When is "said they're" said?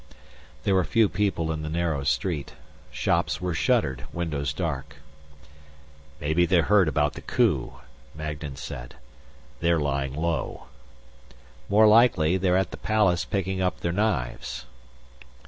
8.55-9.79